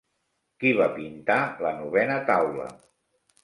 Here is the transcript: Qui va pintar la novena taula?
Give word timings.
Qui 0.63 0.71
va 0.79 0.87
pintar 0.95 1.37
la 1.67 1.77
novena 1.83 2.19
taula? 2.33 2.69